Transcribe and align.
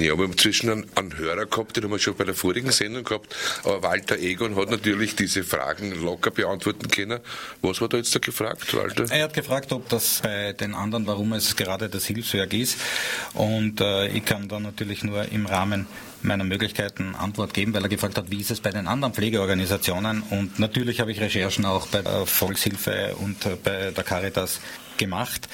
Ja, 0.00 0.16
wir 0.16 0.24
haben 0.24 0.38
zwischen 0.38 0.70
einen, 0.70 0.86
einen 0.94 1.16
Hörer 1.16 1.46
gehabt, 1.46 1.76
den 1.76 1.84
haben 1.84 1.90
wir 1.90 1.98
schon 1.98 2.14
bei 2.14 2.24
der 2.24 2.34
vorigen 2.34 2.70
Sendung 2.70 3.02
gehabt, 3.02 3.34
aber 3.64 3.82
Walter 3.82 4.16
Egon 4.18 4.54
hat 4.54 4.70
natürlich 4.70 5.16
diese 5.16 5.42
Fragen 5.42 6.00
locker 6.02 6.30
beantworten 6.30 6.88
können. 6.88 7.20
Was 7.62 7.80
war 7.80 7.88
da 7.88 7.96
jetzt 7.96 8.14
da 8.14 8.20
gefragt, 8.20 8.74
Walter? 8.74 9.06
Er 9.10 9.24
hat 9.24 9.34
gefragt, 9.34 9.72
ob 9.72 9.88
das 9.88 10.20
bei 10.22 10.52
den 10.52 10.74
anderen, 10.74 11.06
warum 11.06 11.32
es 11.32 11.56
gerade 11.56 11.88
das 11.88 12.06
Hilfswerk 12.06 12.52
ist. 12.52 12.78
Und 13.34 13.80
äh, 13.80 14.08
ich 14.08 14.24
kann 14.24 14.48
da 14.48 14.60
natürlich 14.60 15.02
nur 15.02 15.24
im 15.32 15.46
Rahmen 15.46 15.86
meiner 16.22 16.44
Möglichkeiten 16.44 17.14
Antwort 17.14 17.54
geben, 17.54 17.74
weil 17.74 17.82
er 17.82 17.88
gefragt 17.88 18.18
hat, 18.18 18.30
wie 18.30 18.40
ist 18.40 18.50
es 18.50 18.60
bei 18.60 18.70
den 18.70 18.86
anderen 18.86 19.14
Pflegeorganisationen. 19.14 20.22
Und 20.30 20.58
natürlich 20.58 21.00
habe 21.00 21.10
ich 21.10 21.20
Recherchen 21.20 21.64
auch 21.64 21.88
bei 21.88 22.02
der 22.02 22.26
Volkshilfe 22.26 23.16
und 23.16 23.46
äh, 23.46 23.56
bei 23.62 23.90
der 23.90 24.04
Caritas 24.04 24.60
gemacht. 24.96 25.48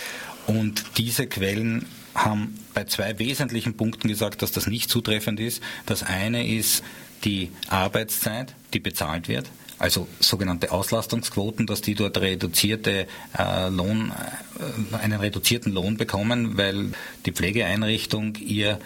Und 0.46 0.84
diese 0.98 1.26
Quellen 1.26 1.86
haben 2.14 2.58
bei 2.74 2.84
zwei 2.84 3.18
wesentlichen 3.18 3.76
Punkten 3.76 4.08
gesagt, 4.08 4.42
dass 4.42 4.52
das 4.52 4.66
nicht 4.66 4.90
zutreffend 4.90 5.40
ist. 5.40 5.62
Das 5.86 6.02
eine 6.02 6.46
ist 6.46 6.82
die 7.24 7.50
Arbeitszeit, 7.68 8.54
die 8.72 8.80
bezahlt 8.80 9.28
wird 9.28 9.50
also 9.78 10.08
sogenannte 10.20 10.72
Auslastungsquoten, 10.72 11.66
dass 11.66 11.80
die 11.80 11.94
dort 11.94 12.18
reduzierte 12.18 13.06
äh, 13.36 13.68
Lohn, 13.68 14.12
äh, 14.92 14.96
einen 14.96 15.20
reduzierten 15.20 15.72
Lohn 15.72 15.96
bekommen, 15.96 16.56
weil 16.56 16.92
die 17.26 17.32
Pflegeeinrichtung 17.32 18.36
ihr 18.36 18.78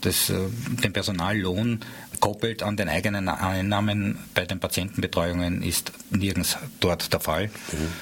das, 0.00 0.30
äh, 0.30 0.38
den 0.82 0.92
Personallohn 0.92 1.80
koppelt 2.20 2.62
an 2.62 2.76
den 2.76 2.88
eigenen 2.88 3.28
Einnahmen 3.28 4.18
bei 4.34 4.44
den 4.44 4.60
Patientenbetreuungen 4.60 5.62
ist 5.62 5.92
nirgends 6.10 6.56
dort 6.80 7.12
der 7.12 7.20
Fall. 7.20 7.46
Mhm. 7.46 7.92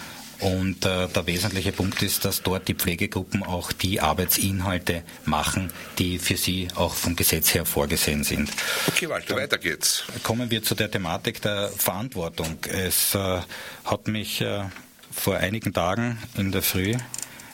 Und 0.40 0.84
äh, 0.86 1.08
der 1.08 1.26
wesentliche 1.26 1.72
Punkt 1.72 2.00
ist, 2.02 2.24
dass 2.24 2.42
dort 2.42 2.68
die 2.68 2.74
Pflegegruppen 2.74 3.42
auch 3.42 3.72
die 3.72 4.00
Arbeitsinhalte 4.00 5.02
machen, 5.24 5.72
die 5.98 6.18
für 6.18 6.36
sie 6.36 6.68
auch 6.76 6.94
vom 6.94 7.16
Gesetz 7.16 7.54
her 7.54 7.64
vorgesehen 7.64 8.22
sind. 8.22 8.50
Okay, 8.86 9.08
Walter, 9.08 9.34
Dann 9.34 9.38
weiter 9.38 9.58
geht's. 9.58 10.04
Kommen 10.22 10.50
wir 10.50 10.62
zu 10.62 10.74
der 10.74 10.90
Thematik 10.90 11.42
der 11.42 11.68
Verantwortung. 11.68 12.58
Es 12.68 13.14
äh, 13.14 13.40
hat 13.84 14.06
mich 14.06 14.40
äh, 14.40 14.64
vor 15.10 15.36
einigen 15.36 15.72
Tagen 15.72 16.18
in 16.36 16.52
der 16.52 16.62
Früh 16.62 16.94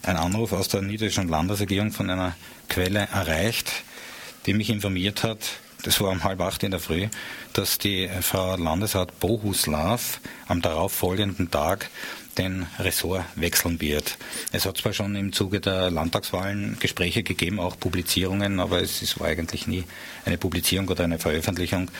ein 0.02 0.16
Anruf 0.16 0.52
aus 0.52 0.68
der 0.68 0.82
niederländischen 0.82 1.28
Landesregierung 1.28 1.90
von 1.90 2.10
einer 2.10 2.36
Quelle 2.68 3.08
erreicht, 3.12 3.72
die 4.44 4.52
mich 4.52 4.68
informiert 4.68 5.22
hat, 5.22 5.38
das 5.84 6.00
war 6.00 6.10
um 6.10 6.24
halb 6.24 6.40
acht 6.40 6.62
in 6.62 6.70
der 6.70 6.80
Früh, 6.80 7.08
dass 7.52 7.78
die 7.78 8.08
Frau 8.22 8.56
Landesrat 8.56 9.20
Bohuslav 9.20 10.20
am 10.48 10.62
darauffolgenden 10.62 11.50
Tag 11.50 11.90
den 12.34 12.66
Ressort 12.78 13.24
wechseln 13.34 13.80
wird. 13.80 14.18
Es 14.52 14.66
hat 14.66 14.76
zwar 14.76 14.92
schon 14.92 15.14
im 15.16 15.32
Zuge 15.32 15.60
der 15.60 15.90
Landtagswahlen 15.90 16.78
Gespräche 16.80 17.22
gegeben, 17.22 17.60
auch 17.60 17.78
Publizierungen, 17.78 18.60
aber 18.60 18.80
es, 18.82 19.18
war 19.20 19.28
eigentlich 19.28 19.66
nie 19.66 19.84
eine 20.24 20.38
Publizierung 20.38 20.88
oder 20.88 21.04
eine 21.04 21.18
Veröffentlichung, 21.18 21.90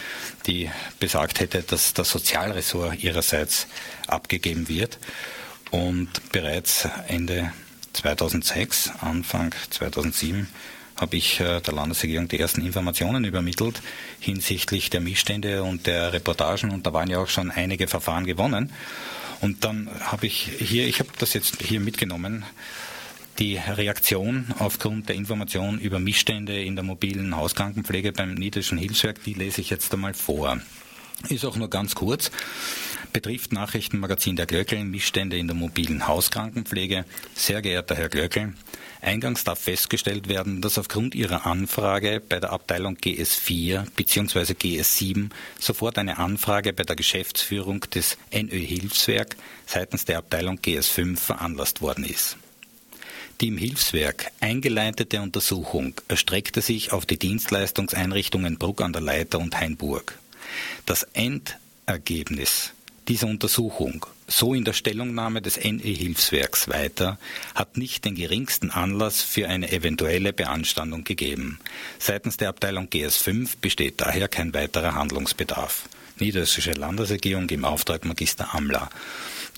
die 0.46 0.70
besagt 1.00 1.40
hätte, 1.40 1.62
dass 1.62 1.94
das 1.94 2.10
Sozialressort 2.10 3.02
ihrerseits 3.02 3.66
abgegeben 4.06 4.68
wird. 4.68 4.98
Und 5.70 6.08
bereits 6.32 6.88
Ende 7.08 7.52
2006, 7.92 8.92
Anfang 9.00 9.55
2007 9.70 10.48
habe 10.96 11.16
ich 11.16 11.40
äh, 11.40 11.60
der 11.60 11.74
Landesregierung 11.74 12.28
die 12.28 12.38
ersten 12.38 12.64
Informationen 12.64 13.24
übermittelt 13.24 13.82
hinsichtlich 14.20 14.90
der 14.90 15.00
Missstände 15.00 15.62
und 15.62 15.86
der 15.86 16.12
Reportagen 16.12 16.70
und 16.70 16.86
da 16.86 16.92
waren 16.92 17.10
ja 17.10 17.18
auch 17.18 17.28
schon 17.28 17.50
einige 17.50 17.88
Verfahren 17.88 18.24
gewonnen. 18.24 18.72
Und 19.45 19.62
dann 19.62 19.91
habe 20.00 20.27
ich 20.27 20.53
hier, 20.59 20.89
ich 20.89 21.00
habe 21.00 21.11
das 21.19 21.34
jetzt 21.34 21.61
hier 21.61 21.78
mitgenommen, 21.78 22.47
die 23.39 23.59
Reaktion 23.59 24.47
aufgrund 24.59 25.11
der 25.11 25.17
Information 25.17 25.78
über 25.78 25.98
Missstände 25.98 26.64
in 26.64 26.77
der 26.77 26.83
mobilen 26.83 27.36
Hauskrankenpflege 27.36 28.12
beim 28.12 28.33
Niederischen 28.33 28.78
Hilfswerk, 28.78 29.23
die 29.23 29.34
lese 29.34 29.61
ich 29.61 29.69
jetzt 29.69 29.92
einmal 29.92 30.14
vor. 30.14 30.61
Ist 31.29 31.45
auch 31.45 31.57
nur 31.57 31.70
ganz 31.70 31.95
kurz. 31.95 32.31
Betrifft 33.12 33.53
Nachrichtenmagazin 33.53 34.37
der 34.37 34.47
Glöckel 34.47 34.84
Missstände 34.84 35.39
in 35.39 35.47
der 35.47 35.57
mobilen 35.57 36.08
Hauskrankenpflege. 36.08 37.05
Sehr 37.35 37.63
geehrter 37.63 37.95
Herr 37.95 38.08
Glöckel, 38.08 38.55
Eingangs 39.05 39.45
darf 39.45 39.58
festgestellt 39.58 40.29
werden, 40.29 40.63
dass 40.63 40.79
aufgrund 40.79 41.14
Ihrer 41.14 41.45
Anfrage 41.45 42.23
bei 42.27 42.41
der 42.41 42.53
Abteilung 42.53 42.97
GS4 42.97 43.86
bzw. 43.95 44.55
GS7 44.55 45.29
sofort 45.61 45.98
eine 45.98 46.17
Anfrage 46.17 46.73
bei 46.73 46.85
der 46.85 46.97
Geschäftsführung 46.97 47.80
des 47.80 48.17
NÖ 48.33 48.58
Hilfswerk 48.58 49.36
seitens 49.67 50.07
der 50.07 50.19
Abteilung 50.19 50.58
GS5 50.58 51.19
veranlasst 51.19 51.83
worden 51.83 52.05
ist. 52.05 52.39
Die 53.41 53.48
im 53.48 53.58
Hilfswerk 53.58 54.30
eingeleitete 54.41 55.20
Untersuchung 55.20 55.95
erstreckte 56.08 56.63
sich 56.63 56.92
auf 56.92 57.05
die 57.05 57.19
Dienstleistungseinrichtungen 57.19 58.58
Bruck 58.58 58.80
an 58.80 58.92
der 58.95 59.03
Leiter 59.03 59.39
und 59.39 59.61
Hainburg. 59.61 60.19
Das 60.87 61.05
Endergebnis 61.15 62.73
dieser 63.09 63.27
Untersuchung 63.27 64.07
so 64.27 64.55
in 64.55 64.65
der 64.65 64.73
Stellungnahme 64.73 65.42
des 65.42 65.57
NE-Hilfswerks 65.57 66.69
weiter, 66.69 67.19
hat 67.55 67.77
nicht 67.77 68.05
den 68.05 68.15
geringsten 68.15 68.70
Anlass 68.70 69.23
für 69.23 69.48
eine 69.48 69.70
eventuelle 69.70 70.33
Beanstandung 70.33 71.05
gegeben. 71.05 71.59
Seitens 71.98 72.37
der 72.37 72.48
Abteilung 72.48 72.87
GS5 72.87 73.57
besteht 73.61 74.01
daher 74.01 74.29
kein 74.29 74.55
weiterer 74.55 74.95
Handlungsbedarf. 74.95 75.89
Niederösterreichische 76.19 76.79
Landesregierung 76.79 77.48
im 77.51 77.65
Auftrag 77.65 78.05
Magister 78.05 78.55
Amla. 78.55 78.89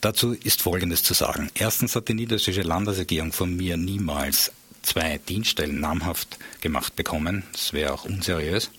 Dazu 0.00 0.32
ist 0.32 0.62
Folgendes 0.62 1.02
zu 1.02 1.14
sagen. 1.14 1.50
Erstens 1.54 1.94
hat 1.94 2.08
die 2.08 2.14
Niederösterreichische 2.14 2.66
Landesregierung 2.66 3.32
von 3.32 3.54
mir 3.54 3.76
niemals 3.76 4.52
zwei 4.82 5.18
Dienststellen 5.18 5.80
namhaft 5.80 6.38
gemacht 6.60 6.96
bekommen. 6.96 7.44
Das 7.52 7.72
wäre 7.72 7.92
auch 7.92 8.04
unseriös. 8.04 8.70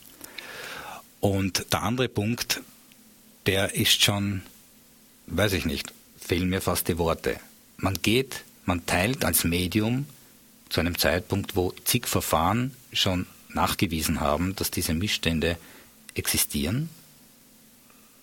Und 1.19 1.73
der 1.73 1.83
andere 1.83 2.09
Punkt, 2.09 2.61
der 3.45 3.75
ist 3.75 4.03
schon 4.03 4.43
weiß 5.27 5.53
ich 5.53 5.65
nicht, 5.65 5.93
fehlen 6.19 6.49
mir 6.49 6.61
fast 6.61 6.87
die 6.87 6.97
Worte. 6.97 7.39
Man 7.77 8.01
geht, 8.01 8.43
man 8.65 8.85
teilt 8.85 9.23
als 9.23 9.43
Medium 9.43 10.05
zu 10.69 10.79
einem 10.79 10.97
Zeitpunkt, 10.97 11.55
wo 11.55 11.73
zig 11.83 12.07
Verfahren 12.07 12.73
schon 12.91 13.27
nachgewiesen 13.49 14.19
haben, 14.19 14.55
dass 14.55 14.71
diese 14.71 14.93
Missstände 14.93 15.57
existieren. 16.15 16.89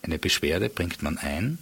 Eine 0.03 0.19
Beschwerde 0.19 0.69
bringt 0.69 1.03
man 1.03 1.19
ein 1.19 1.59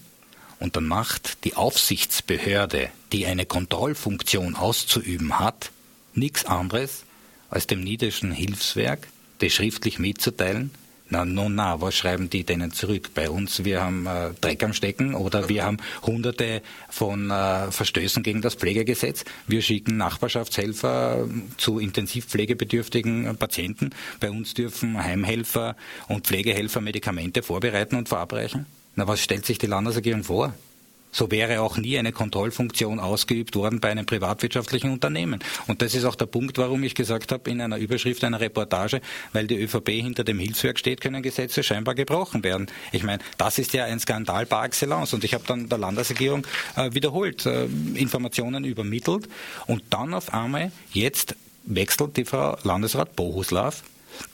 und 0.59 0.76
dann 0.76 0.87
macht 0.87 1.44
die 1.44 1.54
Aufsichtsbehörde, 1.54 2.91
die 3.12 3.26
eine 3.26 3.47
Kontrollfunktion 3.47 4.56
auszuüben 4.56 5.38
hat, 5.38 5.70
nichts 6.14 6.44
anderes, 6.44 7.04
als 7.50 7.66
dem 7.66 7.82
niederischen 7.82 8.32
Hilfswerk, 8.32 9.06
das 9.38 9.53
schriftlich 9.53 9.99
mitzuteilen, 9.99 10.70
na, 11.12 11.26
no, 11.26 11.48
na, 11.50 11.80
was 11.80 11.94
schreiben 11.94 12.30
die 12.30 12.42
denen 12.42 12.72
zurück? 12.72 13.10
Bei 13.14 13.28
uns, 13.28 13.64
wir 13.64 13.82
haben 13.82 14.06
äh, 14.06 14.30
Dreck 14.40 14.64
am 14.64 14.72
Stecken 14.72 15.14
oder 15.14 15.48
wir 15.50 15.64
haben 15.64 15.76
hunderte 16.02 16.62
von 16.88 17.30
äh, 17.30 17.70
Verstößen 17.70 18.22
gegen 18.22 18.40
das 18.40 18.54
Pflegegesetz. 18.54 19.24
Wir 19.46 19.60
schicken 19.60 19.98
Nachbarschaftshelfer 19.98 21.28
zu 21.58 21.78
intensivpflegebedürftigen 21.78 23.36
Patienten. 23.36 23.90
Bei 24.20 24.30
uns 24.30 24.54
dürfen 24.54 25.02
Heimhelfer 25.02 25.76
und 26.08 26.26
Pflegehelfer 26.26 26.80
Medikamente 26.80 27.42
vorbereiten 27.42 27.96
und 27.96 28.08
verabreichen. 28.08 28.64
Na, 28.96 29.06
was 29.06 29.20
stellt 29.20 29.44
sich 29.44 29.58
die 29.58 29.66
Landesregierung 29.66 30.24
vor? 30.24 30.54
So 31.12 31.30
wäre 31.30 31.60
auch 31.60 31.76
nie 31.76 31.98
eine 31.98 32.10
Kontrollfunktion 32.10 32.98
ausgeübt 32.98 33.54
worden 33.54 33.80
bei 33.80 33.90
einem 33.90 34.06
privatwirtschaftlichen 34.06 34.90
Unternehmen. 34.90 35.40
Und 35.66 35.82
das 35.82 35.94
ist 35.94 36.04
auch 36.04 36.14
der 36.14 36.26
Punkt, 36.26 36.56
warum 36.56 36.82
ich 36.82 36.94
gesagt 36.94 37.32
habe 37.32 37.50
in 37.50 37.60
einer 37.60 37.76
Überschrift 37.76 38.24
einer 38.24 38.40
Reportage, 38.40 39.02
weil 39.32 39.46
die 39.46 39.62
ÖVP 39.62 39.90
hinter 39.90 40.24
dem 40.24 40.38
Hilfswerk 40.38 40.78
steht, 40.78 41.02
können 41.02 41.22
Gesetze 41.22 41.62
scheinbar 41.62 41.94
gebrochen 41.94 42.42
werden. 42.42 42.66
Ich 42.92 43.02
meine, 43.02 43.22
das 43.36 43.58
ist 43.58 43.74
ja 43.74 43.84
ein 43.84 44.00
Skandal 44.00 44.46
par 44.46 44.64
excellence. 44.64 45.12
Und 45.12 45.22
ich 45.22 45.34
habe 45.34 45.44
dann 45.46 45.68
der 45.68 45.78
Landesregierung 45.78 46.46
äh, 46.76 46.94
wiederholt 46.94 47.44
äh, 47.44 47.66
Informationen 47.94 48.64
übermittelt. 48.64 49.28
Und 49.66 49.82
dann 49.90 50.14
auf 50.14 50.32
einmal, 50.32 50.72
jetzt 50.92 51.36
wechselt 51.64 52.16
die 52.16 52.24
Frau 52.24 52.56
Landesrat 52.64 53.14
Bohuslav 53.14 53.82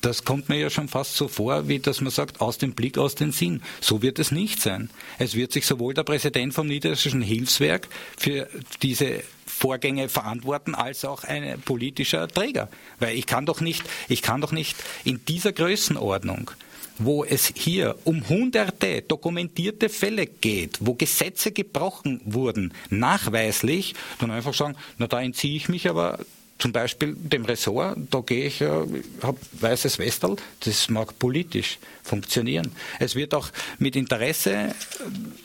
das 0.00 0.24
kommt 0.24 0.48
mir 0.48 0.58
ja 0.58 0.70
schon 0.70 0.88
fast 0.88 1.16
so 1.16 1.28
vor, 1.28 1.68
wie 1.68 1.78
dass 1.78 2.00
man 2.00 2.10
sagt, 2.10 2.40
aus 2.40 2.58
dem 2.58 2.72
Blick, 2.72 2.98
aus 2.98 3.14
dem 3.14 3.32
Sinn. 3.32 3.62
So 3.80 4.02
wird 4.02 4.18
es 4.18 4.30
nicht 4.30 4.60
sein. 4.60 4.90
Es 5.18 5.34
wird 5.34 5.52
sich 5.52 5.66
sowohl 5.66 5.94
der 5.94 6.04
Präsident 6.04 6.54
vom 6.54 6.66
Niederländischen 6.66 7.22
Hilfswerk 7.22 7.88
für 8.16 8.48
diese 8.82 9.22
Vorgänge 9.46 10.08
verantworten, 10.08 10.74
als 10.74 11.04
auch 11.04 11.24
ein 11.24 11.60
politischer 11.62 12.28
Träger. 12.28 12.68
Weil 12.98 13.16
ich 13.16 13.26
kann 13.26 13.46
doch 13.46 13.60
nicht, 13.60 13.82
ich 14.08 14.22
kann 14.22 14.40
doch 14.40 14.52
nicht 14.52 14.76
in 15.04 15.24
dieser 15.26 15.52
Größenordnung 15.52 16.50
wo 16.98 17.24
es 17.24 17.52
hier 17.56 17.96
um 18.04 18.28
hunderte 18.28 19.02
dokumentierte 19.02 19.88
Fälle 19.88 20.26
geht, 20.26 20.78
wo 20.80 20.94
Gesetze 20.94 21.52
gebrochen 21.52 22.20
wurden, 22.24 22.74
nachweislich, 22.90 23.94
dann 24.18 24.32
einfach 24.32 24.52
sagen, 24.52 24.76
na 24.98 25.06
da 25.06 25.20
entziehe 25.20 25.56
ich 25.56 25.68
mich 25.68 25.88
aber 25.88 26.18
zum 26.58 26.72
Beispiel 26.72 27.14
dem 27.16 27.44
Ressort, 27.44 27.96
da 28.10 28.20
gehe 28.20 28.46
ich, 28.46 28.60
äh, 28.60 28.68
habe 29.22 29.38
weißes 29.52 29.98
Westel, 29.98 30.36
das 30.60 30.88
mag 30.88 31.18
politisch 31.18 31.78
funktionieren. 32.02 32.72
Es 32.98 33.14
wird 33.14 33.34
auch 33.34 33.50
mit 33.78 33.94
Interesse, 33.94 34.52
äh, 34.52 34.74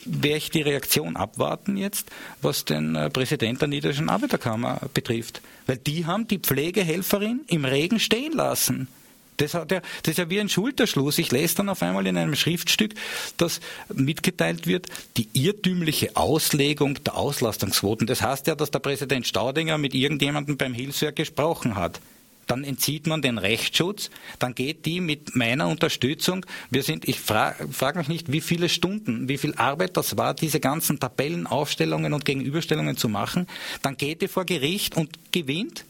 werde 0.04 0.36
ich 0.38 0.50
die 0.50 0.62
Reaktion 0.62 1.16
abwarten 1.16 1.76
jetzt, 1.76 2.10
was 2.42 2.64
den 2.64 2.96
äh, 2.96 3.10
Präsident 3.10 3.60
der 3.60 3.68
Niederländischen 3.68 4.08
Arbeiterkammer 4.08 4.80
betrifft. 4.92 5.40
Weil 5.66 5.76
die 5.76 6.06
haben 6.06 6.26
die 6.26 6.38
Pflegehelferin 6.38 7.42
im 7.46 7.64
Regen 7.64 8.00
stehen 8.00 8.32
lassen. 8.32 8.88
Das, 9.36 9.54
hat 9.54 9.70
ja, 9.72 9.80
das 10.02 10.12
ist 10.12 10.18
ja 10.18 10.30
wie 10.30 10.40
ein 10.40 10.48
Schulterschluss. 10.48 11.18
Ich 11.18 11.32
lese 11.32 11.56
dann 11.56 11.68
auf 11.68 11.82
einmal 11.82 12.06
in 12.06 12.16
einem 12.16 12.36
Schriftstück, 12.36 12.94
dass 13.36 13.60
mitgeteilt 13.92 14.66
wird, 14.66 14.86
die 15.16 15.28
irrtümliche 15.32 16.16
Auslegung 16.16 17.02
der 17.04 17.16
Auslastungsquoten. 17.16 18.06
Das 18.06 18.22
heißt 18.22 18.46
ja, 18.46 18.54
dass 18.54 18.70
der 18.70 18.78
Präsident 18.78 19.26
Staudinger 19.26 19.78
mit 19.78 19.94
irgendjemandem 19.94 20.56
beim 20.56 20.74
Hilfswerk 20.74 21.16
gesprochen 21.16 21.74
hat. 21.74 22.00
Dann 22.46 22.64
entzieht 22.64 23.06
man 23.06 23.22
den 23.22 23.38
Rechtsschutz, 23.38 24.10
dann 24.38 24.54
geht 24.54 24.84
die 24.86 25.00
mit 25.00 25.34
meiner 25.34 25.68
Unterstützung, 25.68 26.44
wir 26.70 26.82
sind, 26.82 27.08
ich 27.08 27.18
frage 27.18 27.68
frag 27.72 27.96
mich 27.96 28.08
nicht, 28.08 28.32
wie 28.32 28.42
viele 28.42 28.68
Stunden, 28.68 29.28
wie 29.28 29.38
viel 29.38 29.54
Arbeit 29.54 29.96
das 29.96 30.18
war, 30.18 30.34
diese 30.34 30.60
ganzen 30.60 31.00
Tabellenaufstellungen 31.00 32.12
und 32.12 32.24
Gegenüberstellungen 32.24 32.96
zu 32.96 33.08
machen, 33.08 33.46
dann 33.82 33.96
geht 33.96 34.20
die 34.20 34.28
vor 34.28 34.44
Gericht 34.44 34.94
und 34.96 35.32
gewinnt, 35.32 35.84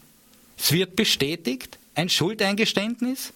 es 0.57 0.71
wird 0.71 0.95
bestätigt, 0.95 1.77
ein 1.95 2.09
Schuldeingeständnis 2.09 3.33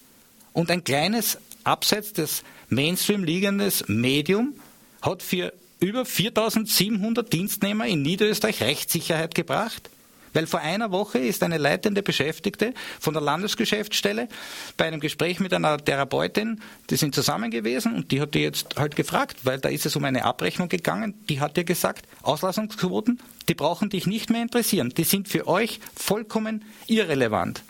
und 0.54 0.70
ein 0.70 0.84
kleines 0.84 1.40
abseits 1.64 2.14
des 2.14 2.44
Mainstream 2.70 3.24
liegendes 3.24 3.88
Medium 3.88 4.54
hat 5.02 5.24
für 5.24 5.54
über 5.80 6.06
4700 6.06 7.32
Dienstnehmer 7.32 7.88
in 7.88 8.02
Niederösterreich 8.02 8.62
Rechtssicherheit 8.62 9.34
gebracht. 9.34 9.90
Weil 10.34 10.46
vor 10.46 10.60
einer 10.60 10.92
Woche 10.92 11.18
ist 11.18 11.42
eine 11.42 11.58
leitende 11.58 12.04
Beschäftigte 12.04 12.74
von 13.00 13.14
der 13.14 13.24
Landesgeschäftsstelle 13.24 14.28
bei 14.78 14.86
einem 14.86 15.00
Gespräch 15.00 15.40
mit 15.40 15.54
einer 15.54 15.78
Therapeutin, 15.78 16.62
die 16.90 16.98
sind 16.98 17.16
zusammen 17.16 17.50
gewesen 17.50 17.96
und 17.96 18.12
die 18.12 18.22
hat 18.22 18.36
die 18.36 18.42
jetzt 18.42 18.76
halt 18.78 18.96
gefragt, 18.96 19.38
weil 19.44 19.58
da 19.58 19.70
ist 19.70 19.88
es 19.88 19.96
um 19.96 20.04
eine 20.04 20.26
Abrechnung 20.26 20.70
gegangen, 20.70 21.16
die 21.30 21.40
hat 21.40 21.58
ihr 21.58 21.64
gesagt, 21.64 22.06
Auslassungsquoten, 22.22 23.20
die 23.48 23.56
brauchen 23.56 23.90
dich 23.90 24.06
nicht 24.06 24.30
mehr 24.30 24.44
interessieren, 24.44 24.94
die 24.96 25.04
sind 25.04 25.28
für 25.28 25.48
euch 25.48 25.80
vollkommen 25.96 26.64
irrelevant. 26.86 27.64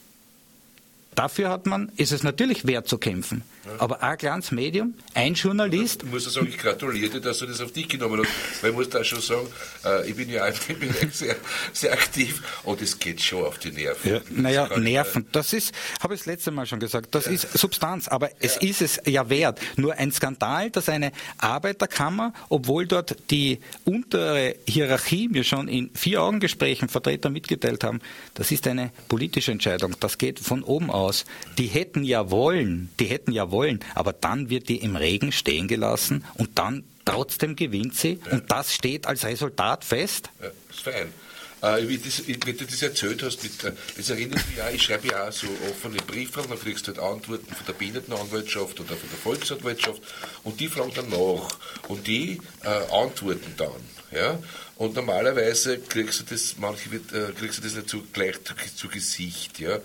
Dafür 1.19 1.49
hat 1.49 1.65
man, 1.65 1.91
ist 1.97 2.13
es 2.13 2.23
natürlich 2.23 2.65
wert 2.65 2.87
zu 2.87 2.97
kämpfen. 2.97 3.43
Aber 3.77 4.01
ein 4.01 4.17
kleines 4.17 4.51
Medium, 4.51 4.93
ein 5.13 5.33
Journalist. 5.33 6.03
Ich 6.03 6.09
muss 6.09 6.23
sagen, 6.25 6.47
ich 6.47 6.57
gratuliere 6.57 7.09
dir, 7.09 7.21
dass 7.21 7.39
du 7.39 7.45
das 7.45 7.61
auf 7.61 7.71
dich 7.71 7.87
genommen 7.87 8.21
hast, 8.21 8.63
weil 8.63 8.71
ich 8.71 8.75
muss 8.75 8.89
da 8.89 9.03
schon 9.03 9.21
sagen, 9.21 9.47
äh, 9.85 10.09
ich 10.09 10.15
bin 10.15 10.29
ja 10.29 10.43
einfach 10.43 10.75
sehr, 11.11 11.35
sehr 11.73 11.93
aktiv 11.93 12.41
und 12.63 12.81
es 12.81 12.97
geht 12.99 13.21
schon 13.21 13.45
auf 13.45 13.59
die 13.59 13.71
Nerven. 13.71 14.11
Ja, 14.11 14.21
naja, 14.29 14.77
Nerven, 14.77 15.27
das 15.31 15.53
ist, 15.53 15.73
habe 16.01 16.13
ich 16.13 16.21
das 16.21 16.27
letzte 16.27 16.51
Mal 16.51 16.65
schon 16.65 16.79
gesagt, 16.79 17.13
das 17.13 17.25
ja. 17.25 17.31
ist 17.31 17.57
Substanz, 17.57 18.07
aber 18.07 18.29
es 18.39 18.55
ja. 18.55 18.69
ist 18.69 18.81
es 18.81 19.01
ja 19.05 19.29
wert. 19.29 19.59
Nur 19.75 19.93
ein 19.95 20.11
Skandal, 20.11 20.71
dass 20.71 20.89
eine 20.89 21.11
Arbeiterkammer, 21.37 22.33
obwohl 22.49 22.87
dort 22.87 23.17
die 23.29 23.59
untere 23.83 24.55
Hierarchie 24.67 25.27
mir 25.27 25.43
schon 25.43 25.67
in 25.67 25.91
vier 25.93 26.23
Augengesprächen 26.23 26.89
Vertreter 26.89 27.29
mitgeteilt 27.29 27.83
haben, 27.83 27.99
das 28.33 28.51
ist 28.51 28.67
eine 28.67 28.91
politische 29.09 29.51
Entscheidung, 29.51 29.95
das 29.99 30.17
geht 30.17 30.39
von 30.39 30.63
oben 30.63 30.89
aus. 30.89 31.25
Die 31.57 31.67
hätten 31.67 32.03
ja 32.03 32.31
wollen, 32.31 32.89
die 32.99 33.05
hätten 33.05 33.31
ja 33.31 33.48
wollen. 33.51 33.79
Aber 33.95 34.13
dann 34.13 34.49
wird 34.49 34.69
die 34.69 34.77
im 34.77 34.95
Regen 34.95 35.31
stehen 35.31 35.67
gelassen 35.67 36.25
und 36.35 36.57
dann 36.57 36.83
trotzdem 37.05 37.55
gewinnt 37.55 37.95
sie 37.95 38.19
ja. 38.25 38.31
und 38.33 38.51
das 38.51 38.73
steht 38.73 39.07
als 39.07 39.25
Resultat 39.25 39.83
fest. 39.83 40.29
Ja, 40.41 40.49
ist 40.69 40.81
fein. 40.81 41.13
Äh, 41.61 41.89
wie, 41.89 41.97
das, 41.97 42.25
wie 42.25 42.37
du 42.37 42.53
das 42.53 42.81
erzählt 42.81 43.21
hast, 43.21 43.43
mit, 43.43 43.63
äh, 43.65 43.73
das 43.97 44.09
erinnert 44.09 44.47
mich 44.47 44.61
auch, 44.61 44.71
ich 44.71 44.81
schreibe 44.81 45.09
ja 45.09 45.27
auch 45.27 45.31
so 45.31 45.47
offene 45.69 45.97
Briefe, 45.97 46.41
dann 46.47 46.57
kriegst 46.57 46.87
du 46.87 46.93
halt 46.93 46.99
Antworten 46.99 47.53
von 47.53 47.65
der 47.65 47.73
Behindertenanwaltschaft 47.73 48.79
oder 48.79 48.95
von 48.95 49.09
der 49.09 49.19
Volksanwaltschaft 49.19 50.01
und 50.43 50.59
die 50.59 50.69
fragen 50.69 50.93
dann 50.95 51.09
nach 51.09 51.49
und 51.89 52.07
die 52.07 52.39
äh, 52.63 52.93
antworten 52.93 53.53
dann. 53.57 53.81
Ja? 54.11 54.39
Und 54.77 54.95
normalerweise 54.95 55.79
kriegst 55.79 56.21
du 56.21 56.23
das, 56.29 56.55
manche 56.57 56.91
wird, 56.91 57.11
äh, 57.11 57.33
kriegst 57.33 57.57
du 57.57 57.63
das 57.63 57.75
nicht 57.75 57.89
so 57.89 58.03
gleich 58.13 58.35
zu, 58.43 58.53
zu 58.75 58.87
Gesicht. 58.87 59.59
Ja? 59.59 59.79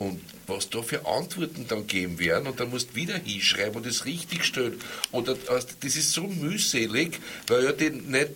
Und 0.00 0.18
was 0.46 0.70
da 0.70 0.80
für 0.80 1.06
Antworten 1.06 1.66
dann 1.68 1.86
geben 1.86 2.18
werden 2.18 2.46
und 2.46 2.58
dann 2.58 2.70
musst 2.70 2.90
du 2.90 2.94
wieder 2.94 3.18
hinschreiben 3.18 3.76
und 3.76 3.86
es 3.86 4.06
richtig 4.06 4.46
stellen. 4.46 4.80
Oder 5.12 5.36
das 5.44 5.66
ist 5.82 6.12
so 6.12 6.22
mühselig, 6.22 7.20
weil 7.48 7.64
ja 7.64 7.72
den 7.72 8.10
nicht, 8.10 8.30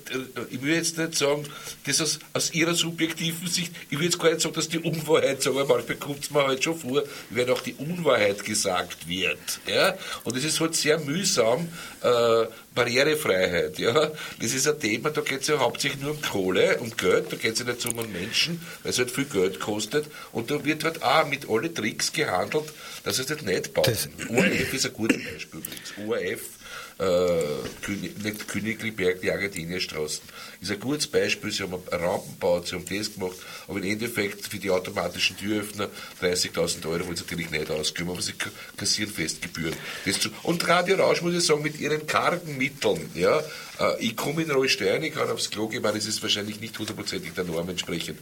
ich 0.51 0.61
will 0.61 0.75
jetzt 0.75 0.99
nicht 0.99 1.15
sagen, 1.15 1.47
das 1.87 2.03
aus, 2.03 2.19
aus 2.35 2.53
ihrer 2.53 2.75
subjektiven 2.75 3.49
Sicht, 3.49 3.73
ich 3.89 3.99
will 3.99 4.05
jetzt 4.05 4.19
gar 4.19 4.29
nicht 4.29 4.43
sagen, 4.43 4.55
dass 4.55 4.69
die 4.69 4.79
Unwahrheit 4.79 5.43
sagen, 5.43 5.59
aber 5.59 5.77
manchmal 5.77 5.97
kommt 5.97 6.25
es 6.25 6.31
mir 6.31 6.47
halt 6.47 6.63
schon 6.63 6.79
vor, 6.79 7.03
wenn 7.31 7.49
auch 7.49 7.63
die 7.63 7.75
Unwahrheit 7.75 8.45
gesagt 8.45 9.09
wird. 9.09 9.61
Ja? 9.67 9.97
Und 10.25 10.37
es 10.37 10.45
ist 10.45 10.61
halt 10.61 10.75
sehr 10.75 10.99
mühsam, 10.99 11.69
äh, 12.03 12.45
Barrierefreiheit, 12.75 13.79
ja. 13.79 14.11
Das 14.41 14.53
ist 14.53 14.67
ein 14.67 14.79
Thema, 14.81 15.11
da 15.11 15.21
geht 15.21 15.43
es 15.43 15.49
ja 15.49 15.59
hauptsächlich 15.59 16.03
nur 16.03 16.13
um 16.13 16.23
Kohle, 16.23 16.79
um 16.79 16.97
Geld, 16.97 17.33
da 17.33 17.37
geht 17.37 17.53
es 17.53 17.61
ja 17.61 17.65
nicht 17.67 17.81
so 17.81 17.91
um 17.91 18.13
Menschen, 18.13 18.61
weil 18.83 18.91
es 18.91 18.99
halt 18.99 19.11
viel 19.11 19.27
Geld 19.27 19.61
kostet. 19.61 20.07
Und 20.33 20.51
da 20.51 20.65
wird 20.65 20.85
halt 20.85 21.03
auch 21.03 21.27
mit 21.27 21.49
alle 21.49 21.73
Tricks 21.73 22.13
gehandelt, 22.13 22.65
dass 23.05 23.19
es 23.19 23.27
das 23.27 23.43
nicht 23.43 23.75
baut. 23.75 23.89
ORF 23.89 24.75
ist 24.75 24.87
ein 24.87 24.93
gutes 24.93 25.19
Beispiel 25.25 25.63
ORF 26.07 26.41
äh, 26.99 27.93
nicht 28.23 28.49
Königlich 28.49 28.95
Berg, 28.95 29.21
die 29.21 29.31
Argentinierstraßen. 29.31 30.23
Ist 30.61 30.71
ein 30.71 30.81
gutes 30.81 31.07
Beispiel, 31.07 31.51
sie 31.51 31.65
haben 31.65 31.75
Rampen 31.91 32.31
gebaut, 32.31 32.69
sie 32.69 32.77
haben 32.77 32.85
das 32.89 33.15
gemacht, 33.15 33.37
aber 33.67 33.79
im 33.79 33.85
Endeffekt 33.85 34.47
für 34.47 34.59
die 34.59 34.71
automatischen 34.71 35.37
Türöffner 35.37 35.89
30.000 36.23 36.87
Euro 36.89 37.07
wollen 37.07 37.17
sie 37.17 37.25
natürlich 37.25 37.51
nicht 37.51 37.71
ausgeben, 37.71 38.11
aber 38.11 38.23
sie 38.23 38.35
kassieren 38.77 39.13
Festgebühren. 39.13 39.75
und 40.45 40.69
Radio 40.69 40.97
Rausch, 40.97 41.23
muss 41.23 41.35
ich 41.35 41.45
sagen, 41.45 41.63
mit 41.63 41.81
ihren 41.81 42.07
kargen 42.07 42.57
Mitteln, 42.57 43.11
ja, 43.15 43.43
äh, 43.81 43.99
ich 43.99 44.17
komme 44.17 44.43
in 44.43 44.51
Rollsteuern, 44.51 45.03
ich 45.03 45.15
kann 45.15 45.29
aufs 45.31 45.51
Klo 45.51 45.69
gehen, 45.69 45.83
das 45.83 46.07
ist 46.07 46.23
wahrscheinlich 46.23 46.61
nicht 46.61 46.79
hundertprozentig 46.79 47.33
der 47.35 47.45
Norm 47.45 47.69
entsprechend, 47.69 48.19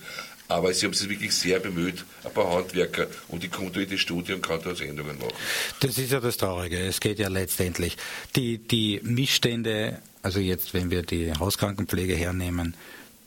aber 0.54 0.72
sie 0.72 0.86
haben 0.86 0.94
sich 0.94 1.08
wirklich 1.08 1.34
sehr 1.34 1.60
bemüht, 1.60 2.04
ein 2.24 2.32
paar 2.32 2.52
Handwerker, 2.52 3.06
und 3.28 3.44
ich 3.44 3.50
da 3.50 3.80
in 3.80 3.88
die 3.88 3.98
Studie 3.98 4.32
und 4.32 4.42
kann 4.42 4.60
da 4.62 4.70
Änderungen 4.70 5.18
machen. 5.18 5.32
Das 5.80 5.98
ist 5.98 6.12
ja 6.12 6.20
das 6.20 6.36
Traurige. 6.36 6.78
Es 6.78 7.00
geht 7.00 7.18
ja 7.18 7.28
letztendlich. 7.28 7.96
Die, 8.36 8.58
die 8.58 9.00
Missstände, 9.02 10.00
also 10.22 10.40
jetzt, 10.40 10.74
wenn 10.74 10.90
wir 10.90 11.02
die 11.02 11.32
Hauskrankenpflege 11.32 12.14
hernehmen, 12.14 12.74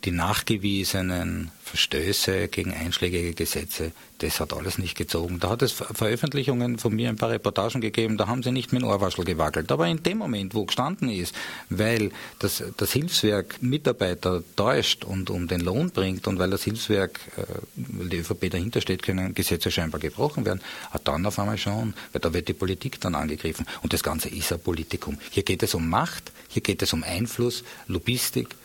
die 0.06 0.12
nachgewiesenen 0.12 1.52
Verstöße 1.64 2.48
gegen 2.48 2.74
einschlägige 2.74 3.34
Gesetze, 3.34 3.92
das 4.20 4.40
hat 4.40 4.54
alles 4.54 4.78
nicht 4.78 4.96
gezogen. 4.96 5.40
Da 5.40 5.50
hat 5.50 5.64
es 5.64 5.72
Veröffentlichungen 5.72 6.78
von 6.78 6.96
mir, 6.96 7.10
ein 7.10 7.16
paar 7.16 7.32
Reportagen 7.32 7.82
gegeben, 7.82 8.18
da 8.18 8.28
haben 8.28 8.44
sie 8.44 8.52
nicht 8.52 8.72
mit 8.72 8.84
dem 8.84 8.88
Ohrwaschel 8.88 9.26
gewackelt. 9.26 9.72
Aber 9.72 9.88
in 9.88 10.04
dem 10.04 10.20
Moment, 10.20 10.54
wo 10.54 10.66
gestanden 10.66 11.10
ist, 11.10 11.36
weil 11.70 12.12
das, 12.40 12.64
das 12.78 12.94
Hilfswerk 12.94 13.62
Mitarbeiter 13.62 14.44
täuscht 14.56 15.04
und 15.04 15.30
um 15.32 15.48
den 15.48 15.62
Lohn 15.62 15.90
bringt 15.90 16.28
und 16.28 16.38
weil 16.38 16.52
das 16.52 16.64
Hilfswerk, 16.64 17.20
äh, 17.38 17.42
weil 17.76 18.10
die 18.10 18.18
ÖVP 18.18 18.52
dahinter 18.52 18.82
steht, 18.82 19.02
können 19.02 19.34
Gesetze 19.34 19.72
scheinbar 19.72 20.00
gebrochen 20.00 20.46
werden, 20.46 20.62
hat 20.92 21.08
dann 21.08 21.26
auf 21.26 21.40
einmal 21.40 21.58
schon, 21.58 21.96
weil 22.14 22.22
da 22.22 22.32
wird 22.32 22.48
die 22.48 22.54
Politik 22.54 23.02
dann 23.02 23.16
angegriffen. 23.16 23.66
Und 23.82 23.92
das 23.92 24.04
Ganze 24.04 24.30
ist 24.30 24.54
ein 24.54 24.60
Politikum. 24.60 25.18
Hier 25.32 25.44
geht 25.44 25.64
es 25.64 25.74
um 25.74 25.90
Macht, 25.90 26.32
hier 26.48 26.62
geht 26.62 26.82
es 26.84 26.94
um 26.94 27.04
Einfluss, 27.04 27.64
Logistik, 27.88 28.56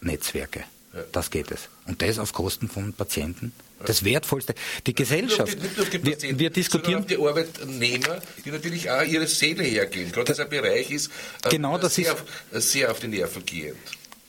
Netzwerke. 0.00 0.64
Das 1.12 1.30
geht 1.30 1.50
es. 1.50 1.68
Und 1.86 2.00
das 2.00 2.18
auf 2.18 2.32
Kosten 2.32 2.68
von 2.68 2.92
Patienten. 2.92 3.52
Das 3.84 4.04
Wertvollste. 4.04 4.54
Die 4.86 4.94
Gesellschaft. 4.94 5.60
Nicht 5.60 5.76
nur 5.76 5.86
die, 5.86 5.98
nicht 5.98 6.22
wir, 6.22 6.38
wir 6.38 6.50
diskutieren. 6.50 7.04
Sondern 7.06 7.26
auch 7.28 7.34
die 7.34 7.40
Arbeitnehmer, 7.40 8.22
die 8.44 8.50
natürlich 8.50 8.90
auch 8.90 9.02
ihre 9.02 9.26
Seele 9.26 9.62
hergeben. 9.62 10.12
Gerade 10.12 10.42
ein 10.42 10.48
Bereich 10.48 10.90
ist, 10.90 11.10
äh, 11.44 11.50
genau 11.50 11.76
das 11.76 11.96
sehr, 11.96 12.06
ist, 12.06 12.12
auf, 12.12 12.24
sehr 12.62 12.90
auf 12.90 13.00
die 13.00 13.08
Nerven 13.08 13.44
gehend. 13.44 13.76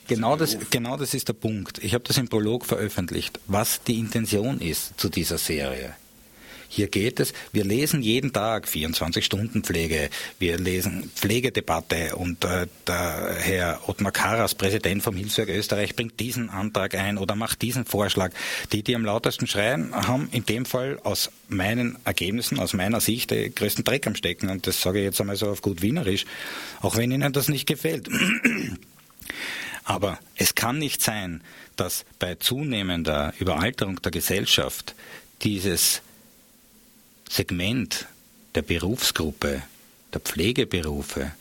Genau 0.08 0.36
das, 0.36 0.58
genau 0.70 0.98
das 0.98 1.14
ist 1.14 1.28
der 1.28 1.34
Punkt. 1.34 1.84
Ich 1.84 1.94
habe 1.94 2.04
das 2.04 2.18
im 2.18 2.28
Prolog 2.28 2.66
veröffentlicht, 2.66 3.40
was 3.48 3.82
die 3.84 4.00
Intention 4.00 4.60
ist 4.60 5.00
zu 5.00 5.10
dieser 5.10 5.38
Serie. 5.38 5.96
Hier 6.70 6.88
geht 6.88 7.20
es, 7.20 7.34
wir 7.52 7.64
lesen 7.64 8.02
jeden 8.02 8.34
Tag 8.34 8.68
24 8.68 9.24
Stunden 9.24 9.64
Pflege, 9.64 10.10
wir 10.40 10.58
lesen 10.58 11.10
Pflegedebatte 11.16 12.16
und 12.16 12.44
äh, 12.44 12.68
der 12.86 13.38
Herr 13.40 13.82
Ottmar 13.88 14.12
Karas, 14.12 14.56
Präsident 14.56 15.04
vom 15.04 15.16
Hilfswerk 15.16 15.50
Österreich, 15.50 15.96
bringt 15.96 16.20
diesen 16.20 16.50
Antrag 16.50 16.96
ein 16.96 17.18
oder 17.18 17.36
macht 17.36 17.62
diesen 17.62 17.86
Vorschlag. 17.86 18.32
Die, 18.72 18.84
die 18.84 18.96
am 18.96 19.06
lautesten 19.06 19.48
schreien, 19.48 19.96
haben 19.96 20.30
in 20.32 20.46
dem 20.46 20.66
Fall 20.66 21.00
aus 21.04 21.32
meinen 21.48 21.98
Ergebnissen, 22.04 22.60
aus 22.60 22.74
meiner 22.74 23.00
Sicht, 23.00 23.32
den 23.32 23.54
größten 23.54 23.84
Dreck 23.84 24.08
am 24.08 24.16
Stecken. 24.16 24.50
Und 24.50 24.68
das 24.68 24.82
sage 24.82 25.00
ich 25.00 25.06
jetzt 25.06 25.22
einmal 25.22 25.36
so 25.36 25.50
auf 25.50 25.62
gut 25.62 25.82
Wienerisch, 25.82 26.26
auch 26.82 26.98
wenn 26.98 27.12
Ihnen 27.12 27.34
das 27.34 27.48
nicht 27.48 27.66
gefällt. 27.66 28.10
Aber 29.84 30.20
es 30.36 30.54
kann 30.54 30.80
nicht 30.80 31.02
sein, 31.02 31.42
dass 31.78 32.04
bei 32.20 32.36
zunehmender 32.36 33.34
Überalterung 33.40 34.02
der 34.02 34.12
Gesellschaft 34.12 34.96
dieses 35.44 36.02
Segment 37.30 38.08
der 38.56 38.62
Berufsgruppe, 38.62 39.64
der 40.14 40.22
Pflegeberufe, 40.22 41.32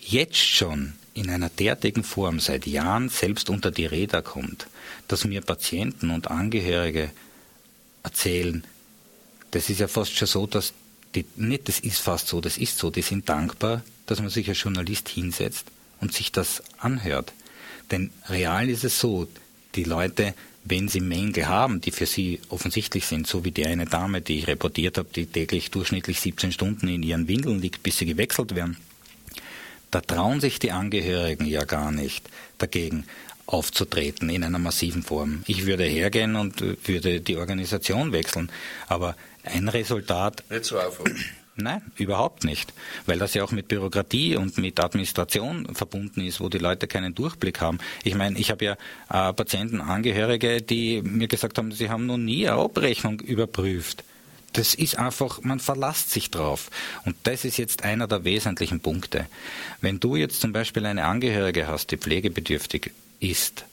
jetzt 0.00 0.36
schon 0.36 0.94
in 1.14 1.28
einer 1.28 1.48
derartigen 1.48 2.04
Form 2.04 2.40
seit 2.40 2.66
Jahren 2.66 3.08
selbst 3.08 3.50
unter 3.50 3.70
die 3.70 3.86
Räder 3.86 4.22
kommt, 4.22 4.68
dass 5.08 5.24
mir 5.24 5.40
Patienten 5.40 6.10
und 6.10 6.30
Angehörige 6.30 7.10
erzählen, 8.02 8.64
das 9.50 9.68
ist 9.68 9.80
ja 9.80 9.88
fast 9.88 10.16
schon 10.16 10.28
so, 10.28 10.46
dass 10.46 10.72
die, 11.14 11.24
nicht 11.36 11.68
das 11.68 11.80
ist 11.80 11.98
fast 11.98 12.28
so, 12.28 12.40
das 12.40 12.56
ist 12.56 12.78
so, 12.78 12.90
die 12.90 13.02
sind 13.02 13.28
dankbar, 13.28 13.82
dass 14.06 14.20
man 14.20 14.30
sich 14.30 14.48
als 14.48 14.62
Journalist 14.62 15.08
hinsetzt 15.08 15.66
und 16.00 16.12
sich 16.12 16.30
das 16.30 16.62
anhört. 16.78 17.32
Denn 17.90 18.10
real 18.28 18.68
ist 18.68 18.84
es 18.84 19.00
so, 19.00 19.26
die 19.74 19.84
Leute, 19.84 20.34
wenn 20.64 20.88
sie 20.88 21.00
Mängel 21.00 21.48
haben, 21.48 21.80
die 21.80 21.90
für 21.90 22.06
sie 22.06 22.40
offensichtlich 22.48 23.06
sind, 23.06 23.26
so 23.26 23.44
wie 23.44 23.50
die 23.50 23.66
eine 23.66 23.86
Dame, 23.86 24.20
die 24.20 24.38
ich 24.38 24.46
reportiert 24.46 24.98
habe, 24.98 25.08
die 25.14 25.26
täglich 25.26 25.70
durchschnittlich 25.70 26.20
17 26.20 26.52
Stunden 26.52 26.88
in 26.88 27.02
ihren 27.02 27.28
Windeln 27.28 27.60
liegt, 27.60 27.82
bis 27.82 27.98
sie 27.98 28.06
gewechselt 28.06 28.54
werden, 28.54 28.76
da 29.90 30.00
trauen 30.00 30.40
sich 30.40 30.58
die 30.58 30.72
Angehörigen 30.72 31.46
ja 31.46 31.64
gar 31.64 31.90
nicht 31.90 32.28
dagegen 32.58 33.04
aufzutreten 33.46 34.28
in 34.28 34.44
einer 34.44 34.60
massiven 34.60 35.02
Form. 35.02 35.42
Ich 35.46 35.66
würde 35.66 35.84
hergehen 35.84 36.36
und 36.36 36.60
würde 36.86 37.20
die 37.20 37.36
Organisation 37.36 38.12
wechseln, 38.12 38.50
aber 38.86 39.16
ein 39.42 39.68
Resultat. 39.68 40.44
Nicht 40.50 40.66
so 40.66 40.78
einfach. 40.78 41.04
Nein, 41.56 41.82
überhaupt 41.96 42.44
nicht, 42.44 42.72
weil 43.06 43.18
das 43.18 43.34
ja 43.34 43.44
auch 43.44 43.50
mit 43.50 43.68
Bürokratie 43.68 44.36
und 44.36 44.56
mit 44.56 44.80
Administration 44.80 45.74
verbunden 45.74 46.22
ist, 46.22 46.40
wo 46.40 46.48
die 46.48 46.58
Leute 46.58 46.86
keinen 46.86 47.14
Durchblick 47.14 47.60
haben. 47.60 47.78
Ich 48.02 48.14
meine, 48.14 48.38
ich 48.38 48.50
habe 48.50 48.64
ja 48.64 48.72
äh, 49.10 49.32
Patienten, 49.32 49.80
Angehörige, 49.80 50.62
die 50.62 51.02
mir 51.02 51.28
gesagt 51.28 51.58
haben, 51.58 51.72
sie 51.72 51.90
haben 51.90 52.06
noch 52.06 52.16
nie 52.16 52.48
eine 52.48 52.58
Abrechnung 52.58 53.20
überprüft. 53.20 54.04
Das 54.52 54.74
ist 54.74 54.98
einfach, 54.98 55.42
man 55.42 55.60
verlasst 55.60 56.10
sich 56.10 56.30
drauf. 56.30 56.70
Und 57.04 57.16
das 57.24 57.44
ist 57.44 57.56
jetzt 57.56 57.84
einer 57.84 58.08
der 58.08 58.24
wesentlichen 58.24 58.80
Punkte. 58.80 59.26
Wenn 59.80 60.00
du 60.00 60.16
jetzt 60.16 60.40
zum 60.40 60.52
Beispiel 60.52 60.86
eine 60.86 61.04
Angehörige 61.04 61.68
hast, 61.68 61.90
die 61.90 61.98
pflegebedürftig 61.98 62.92
ist, 63.20 63.64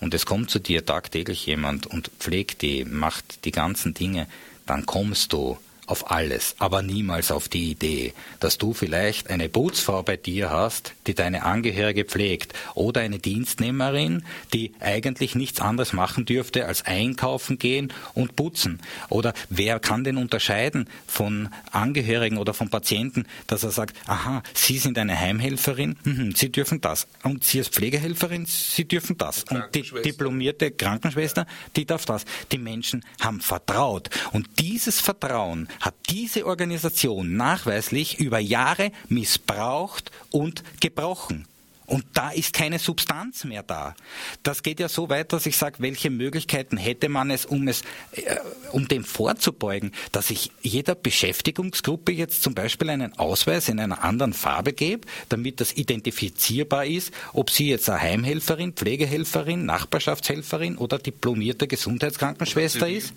und 0.00 0.14
es 0.14 0.26
kommt 0.26 0.50
zu 0.50 0.58
dir 0.58 0.84
tagtäglich 0.84 1.46
jemand 1.46 1.86
und 1.86 2.10
pflegt 2.18 2.62
die, 2.62 2.84
macht 2.84 3.44
die 3.44 3.52
ganzen 3.52 3.94
Dinge, 3.94 4.26
dann 4.66 4.84
kommst 4.84 5.32
du 5.32 5.58
auf 5.92 6.10
alles, 6.10 6.54
aber 6.58 6.80
niemals 6.80 7.30
auf 7.30 7.50
die 7.50 7.70
Idee, 7.70 8.14
dass 8.40 8.56
du 8.56 8.72
vielleicht 8.72 9.28
eine 9.28 9.50
Bootsfrau 9.50 10.02
bei 10.02 10.16
dir 10.16 10.48
hast, 10.48 10.94
die 11.06 11.12
deine 11.12 11.42
Angehörige 11.42 12.06
pflegt, 12.06 12.54
oder 12.74 13.02
eine 13.02 13.18
Dienstnehmerin, 13.18 14.24
die 14.54 14.72
eigentlich 14.80 15.34
nichts 15.34 15.60
anderes 15.60 15.92
machen 15.92 16.24
dürfte 16.24 16.64
als 16.64 16.86
einkaufen 16.86 17.58
gehen 17.58 17.92
und 18.14 18.36
putzen. 18.36 18.80
Oder 19.10 19.34
wer 19.50 19.80
kann 19.80 20.02
denn 20.02 20.16
unterscheiden 20.16 20.88
von 21.06 21.50
Angehörigen 21.70 22.38
oder 22.38 22.54
von 22.54 22.70
Patienten, 22.70 23.26
dass 23.46 23.62
er 23.62 23.70
sagt, 23.70 23.94
aha, 24.06 24.42
Sie 24.54 24.78
sind 24.78 24.96
eine 24.96 25.20
Heimhelferin, 25.20 25.98
mhm, 26.04 26.34
Sie 26.34 26.50
dürfen 26.50 26.80
das. 26.80 27.06
Und 27.22 27.44
Sie 27.44 27.58
als 27.58 27.68
Pflegehelferin, 27.68 28.46
Sie 28.46 28.88
dürfen 28.88 29.18
das. 29.18 29.44
Und 29.44 29.62
die 29.74 29.82
diplomierte 29.82 30.70
Krankenschwester, 30.70 31.46
die 31.76 31.84
darf 31.84 32.06
das. 32.06 32.24
Die 32.50 32.56
Menschen 32.56 33.04
haben 33.20 33.42
vertraut. 33.42 34.08
Und 34.32 34.48
dieses 34.58 34.98
Vertrauen 34.98 35.68
hat 35.82 35.94
diese 36.08 36.46
Organisation 36.46 37.36
nachweislich 37.36 38.18
über 38.20 38.38
Jahre 38.38 38.92
missbraucht 39.08 40.10
und 40.30 40.62
gebrochen. 40.80 41.46
Und 41.92 42.06
da 42.14 42.30
ist 42.30 42.54
keine 42.54 42.78
Substanz 42.78 43.44
mehr 43.44 43.62
da. 43.62 43.94
Das 44.42 44.62
geht 44.62 44.80
ja 44.80 44.88
so 44.88 45.10
weit, 45.10 45.34
dass 45.34 45.44
ich 45.44 45.58
sage, 45.58 45.76
welche 45.80 46.08
Möglichkeiten 46.08 46.78
hätte 46.78 47.10
man 47.10 47.30
es, 47.30 47.44
um 47.44 47.68
es, 47.68 47.82
äh, 48.12 48.36
um 48.70 48.88
dem 48.88 49.04
vorzubeugen, 49.04 49.92
dass 50.10 50.30
ich 50.30 50.50
jeder 50.62 50.94
Beschäftigungsgruppe 50.94 52.10
jetzt 52.12 52.42
zum 52.42 52.54
Beispiel 52.54 52.88
einen 52.88 53.18
Ausweis 53.18 53.68
in 53.68 53.78
einer 53.78 54.02
anderen 54.02 54.32
Farbe 54.32 54.72
gebe, 54.72 55.06
damit 55.28 55.60
das 55.60 55.74
identifizierbar 55.74 56.86
ist, 56.86 57.12
ob 57.34 57.50
sie 57.50 57.68
jetzt 57.68 57.90
eine 57.90 58.00
Heimhelferin, 58.00 58.72
Pflegehelferin, 58.72 59.66
Nachbarschaftshelferin 59.66 60.78
oder 60.78 60.98
diplomierte 60.98 61.66
Gesundheitskrankenschwester 61.68 62.88
ist. 62.88 63.12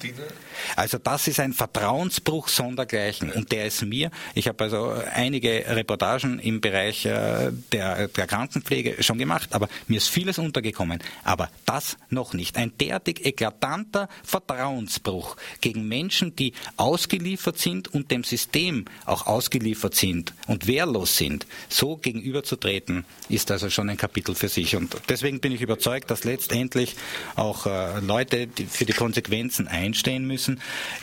Also 0.75 0.97
das 0.97 1.29
ist 1.29 1.39
ein 1.39 1.53
Vertrauensbruch 1.53 2.49
sondergleichen. 2.49 3.31
Und 3.31 3.53
der 3.53 3.67
ist 3.67 3.81
mir, 3.85 4.11
ich 4.33 4.49
habe 4.49 4.65
also 4.65 4.93
einige 5.13 5.63
Reportagen 5.65 6.39
im 6.39 6.59
Bereich 6.59 7.05
äh, 7.05 7.53
der, 7.71 8.09
der 8.09 8.27
Kranken 8.27 8.64
Krankenpflege 8.65 9.03
schon 9.03 9.17
gemacht, 9.17 9.53
aber 9.53 9.69
mir 9.87 9.97
ist 9.97 10.09
vieles 10.09 10.39
untergekommen. 10.39 10.99
Aber 11.23 11.49
das 11.65 11.97
noch 12.09 12.33
nicht. 12.33 12.57
Ein 12.57 12.73
derartig 12.79 13.25
eklatanter 13.25 14.09
Vertrauensbruch 14.23 15.37
gegen 15.61 15.87
Menschen, 15.87 16.35
die 16.35 16.53
ausgeliefert 16.77 17.57
sind 17.57 17.93
und 17.93 18.11
dem 18.11 18.23
System 18.23 18.85
auch 19.05 19.27
ausgeliefert 19.27 19.95
sind 19.95 20.33
und 20.47 20.67
wehrlos 20.67 21.17
sind, 21.17 21.45
so 21.69 21.97
gegenüberzutreten, 21.97 23.05
ist 23.29 23.51
also 23.51 23.69
schon 23.69 23.89
ein 23.89 23.97
Kapitel 23.97 24.35
für 24.35 24.49
sich. 24.49 24.75
Und 24.75 24.95
deswegen 25.09 25.39
bin 25.39 25.51
ich 25.51 25.61
überzeugt, 25.61 26.11
dass 26.11 26.23
letztendlich 26.23 26.95
auch 27.35 27.65
äh, 27.65 27.99
Leute 27.99 28.47
die 28.47 28.65
für 28.65 28.85
die 28.85 28.93
Konsequenzen 28.93 29.67
einstehen 29.67 30.25
müssen. 30.25 30.59